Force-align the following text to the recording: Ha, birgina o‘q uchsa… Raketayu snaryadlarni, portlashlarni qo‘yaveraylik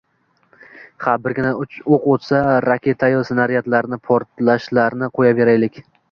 Ha, 1.01 1.11
birgina 1.25 1.49
o‘q 1.65 1.99
uchsa… 2.13 2.39
Raketayu 2.65 3.21
snaryadlarni, 3.29 3.99
portlashlarni 4.09 5.11
qo‘yaveraylik 5.19 5.79